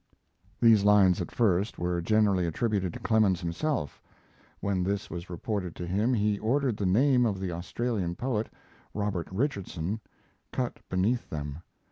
[These 0.59 0.83
lines 0.83 1.21
at 1.21 1.29
first 1.31 1.77
were 1.77 2.01
generally 2.01 2.47
attributed 2.47 2.91
to 2.93 2.99
Clemens 2.99 3.39
himself. 3.39 4.01
When 4.59 4.83
this 4.83 5.11
was 5.11 5.29
reported 5.29 5.75
to 5.75 5.85
him 5.85 6.11
he 6.11 6.39
ordered 6.39 6.77
the 6.77 6.87
name 6.87 7.23
of 7.23 7.39
the 7.39 7.51
Australian 7.51 8.15
poet, 8.15 8.49
Robert 8.95 9.27
Richardson, 9.31 9.99
cut 10.51 10.79
beneath 10.89 11.29
them. 11.29 11.61